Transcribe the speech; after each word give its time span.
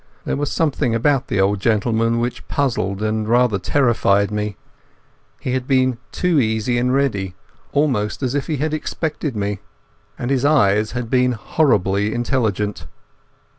There 0.25 0.35
was 0.35 0.51
something 0.51 0.95
about 0.95 1.27
the 1.27 1.39
old 1.39 1.59
gentleman 1.59 2.17
which 2.19 2.47
puzzled 2.47 3.03
and 3.03 3.29
rather 3.29 3.59
terrified 3.59 4.31
me. 4.31 4.57
He 5.39 5.53
had 5.53 5.67
been 5.67 5.99
too 6.11 6.39
easy 6.39 6.79
and 6.79 6.91
ready, 6.91 7.35
almost 7.71 8.23
as 8.23 8.33
if 8.33 8.47
he 8.47 8.57
had 8.57 8.73
expected 8.73 9.35
me. 9.35 9.59
And 10.17 10.31
his 10.31 10.43
eyes 10.43 10.93
had 10.93 11.11
been 11.11 11.33
horribly 11.33 12.15
intelligent. 12.15 12.87